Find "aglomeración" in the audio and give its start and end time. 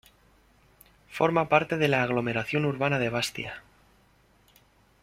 2.01-2.65